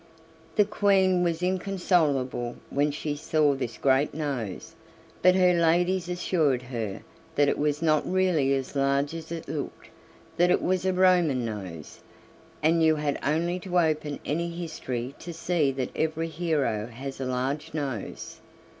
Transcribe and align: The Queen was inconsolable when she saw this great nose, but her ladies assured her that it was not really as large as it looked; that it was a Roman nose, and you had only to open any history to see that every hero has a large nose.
The 0.55 0.65
Queen 0.65 1.21
was 1.21 1.43
inconsolable 1.43 2.55
when 2.71 2.89
she 2.89 3.15
saw 3.15 3.53
this 3.53 3.77
great 3.77 4.15
nose, 4.15 4.73
but 5.21 5.35
her 5.35 5.53
ladies 5.53 6.09
assured 6.09 6.63
her 6.63 7.03
that 7.35 7.47
it 7.47 7.55
was 7.59 7.83
not 7.83 8.11
really 8.11 8.51
as 8.55 8.75
large 8.75 9.13
as 9.13 9.31
it 9.31 9.47
looked; 9.47 9.89
that 10.37 10.49
it 10.49 10.63
was 10.63 10.87
a 10.87 10.93
Roman 10.93 11.45
nose, 11.45 11.99
and 12.63 12.81
you 12.81 12.95
had 12.95 13.19
only 13.21 13.59
to 13.59 13.77
open 13.79 14.17
any 14.25 14.49
history 14.49 15.13
to 15.19 15.31
see 15.33 15.71
that 15.73 15.95
every 15.95 16.29
hero 16.29 16.87
has 16.87 17.21
a 17.21 17.25
large 17.25 17.71
nose. 17.71 18.39